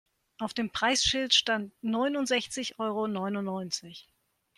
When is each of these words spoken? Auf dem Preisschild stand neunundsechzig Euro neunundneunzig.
Auf 0.39 0.55
dem 0.55 0.71
Preisschild 0.71 1.31
stand 1.35 1.73
neunundsechzig 1.83 2.79
Euro 2.79 3.05
neunundneunzig. 3.07 4.07